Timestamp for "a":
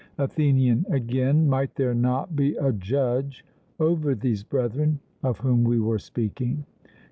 2.55-2.71